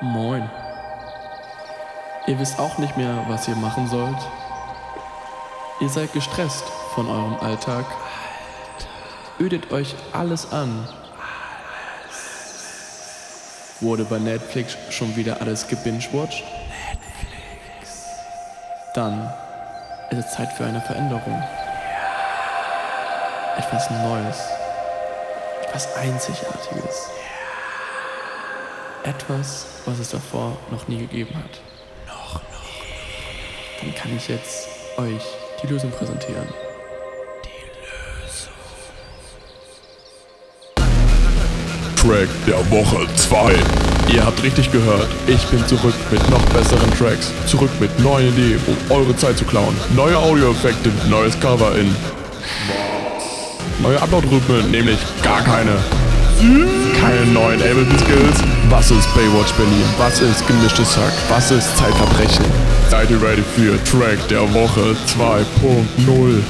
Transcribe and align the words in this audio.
Moin. 0.00 0.48
Ihr 2.28 2.38
wisst 2.38 2.60
auch 2.60 2.78
nicht 2.78 2.96
mehr, 2.96 3.24
was 3.26 3.48
ihr 3.48 3.56
machen 3.56 3.88
sollt? 3.88 4.18
Ihr 5.80 5.88
seid 5.88 6.12
gestresst 6.12 6.64
von 6.94 7.08
eurem 7.08 7.36
Alltag. 7.40 7.84
Ödet 9.40 9.72
euch 9.72 9.96
alles 10.12 10.52
an. 10.52 10.88
Wurde 13.80 14.04
bei 14.04 14.20
Netflix 14.20 14.76
schon 14.90 15.16
wieder 15.16 15.40
alles 15.40 15.66
gebingewatcht? 15.66 16.44
Netflix. 16.90 18.06
Dann 18.94 19.32
ist 20.10 20.18
es 20.18 20.32
Zeit 20.32 20.52
für 20.52 20.64
eine 20.64 20.80
Veränderung. 20.80 21.42
Etwas 23.56 23.90
Neues. 23.90 24.38
Etwas 25.64 25.96
Einzigartiges. 25.96 27.10
Etwas, 29.08 29.66
was 29.86 29.98
es 30.00 30.10
davor 30.10 30.58
noch 30.70 30.86
nie 30.86 30.98
gegeben 30.98 31.34
hat. 31.34 31.60
Noch 32.06 32.42
nie. 32.42 33.80
Dann 33.80 33.94
kann 33.94 34.14
ich 34.14 34.28
jetzt 34.28 34.68
euch 34.98 35.22
die 35.62 35.66
Lösung 35.66 35.90
präsentieren. 35.90 36.46
Track 41.96 42.28
der 42.46 42.70
Woche 42.70 43.06
2. 43.16 43.54
Ihr 44.12 44.26
habt 44.26 44.42
richtig 44.42 44.70
gehört, 44.72 45.08
ich 45.26 45.42
bin 45.46 45.66
zurück 45.66 45.94
mit 46.10 46.30
noch 46.30 46.44
besseren 46.50 46.90
Tracks. 46.98 47.32
Zurück 47.46 47.70
mit 47.80 47.98
neuen 48.00 48.28
Ideen, 48.28 48.60
um 48.66 48.76
eure 48.94 49.16
Zeit 49.16 49.38
zu 49.38 49.46
klauen. 49.46 49.74
Neue 49.96 50.18
Audioeffekte, 50.18 50.92
neues 51.08 51.38
Cover 51.40 51.74
in 51.78 51.96
Neue 53.80 54.02
Upload-Rhythmen, 54.02 54.70
nämlich 54.70 54.98
gar 55.22 55.42
keine. 55.42 55.78
Keine 57.00 57.26
neuen 57.32 57.60
Ableton 57.62 57.98
Skills. 57.98 58.57
Was 58.70 58.90
ist 58.90 59.08
Baywatch 59.14 59.52
Berlin? 59.54 59.84
Was 59.96 60.20
ist 60.20 60.46
gemischtes 60.46 60.94
Hack? 60.94 61.12
Was 61.30 61.50
ist 61.50 61.74
Zeitverbrechen? 61.78 62.44
Seid 62.90 63.10
ihr 63.10 63.20
ready 63.22 63.42
für 63.56 63.82
Track 63.84 64.18
der 64.28 64.42
Woche 64.52 64.94
2.0? 65.16 66.42